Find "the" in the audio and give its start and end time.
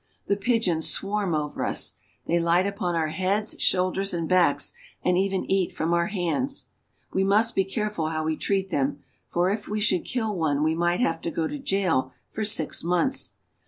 0.25-0.35